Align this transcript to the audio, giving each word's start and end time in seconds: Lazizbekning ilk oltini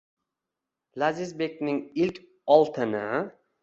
Lazizbekning 1.03 1.79
ilk 2.07 2.17
oltini 2.59 3.07